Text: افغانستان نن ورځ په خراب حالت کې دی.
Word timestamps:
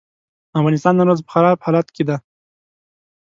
افغانستان 0.59 0.93
نن 0.97 1.05
ورځ 1.09 1.19
په 1.23 1.31
خراب 1.33 1.57
حالت 1.65 1.87
کې 1.95 2.03
دی. 2.07 2.17